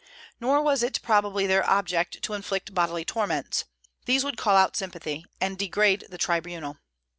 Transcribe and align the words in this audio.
Nor 0.39 0.63
was 0.63 0.81
it 0.81 0.99
probably 1.03 1.45
their 1.45 1.63
object 1.69 2.23
to 2.23 2.33
inflict 2.33 2.73
bodily 2.73 3.05
torments: 3.05 3.65
these 4.05 4.23
would 4.23 4.35
call 4.35 4.55
out 4.55 4.75
sympathy 4.75 5.27
and 5.39 5.59
degrade 5.59 6.05
the 6.09 6.17
tribunal. 6.17 6.79